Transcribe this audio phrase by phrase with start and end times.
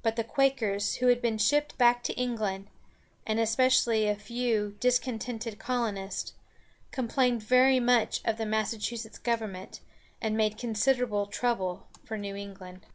[0.00, 2.68] But the Quakers who had been shipped back to England,
[3.26, 6.34] and especially a few discontented colonists,
[6.92, 9.80] complained very much of the Massachusetts government,
[10.20, 12.86] and made considerable trouble for New England.